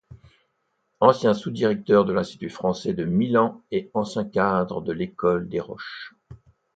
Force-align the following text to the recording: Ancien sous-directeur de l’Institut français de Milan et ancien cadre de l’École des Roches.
Ancien 0.99 1.35
sous-directeur 1.35 2.05
de 2.05 2.13
l’Institut 2.13 2.49
français 2.49 2.95
de 2.95 3.03
Milan 3.03 3.61
et 3.69 3.91
ancien 3.93 4.25
cadre 4.25 4.81
de 4.81 4.91
l’École 4.93 5.47
des 5.47 5.59
Roches. 5.59 6.15